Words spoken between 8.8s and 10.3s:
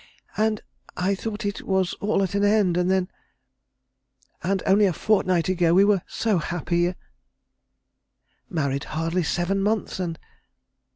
hardly seven months and